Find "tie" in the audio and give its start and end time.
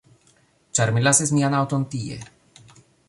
1.93-2.19